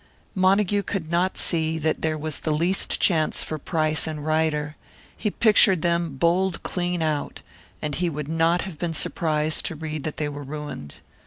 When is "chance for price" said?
2.99-4.07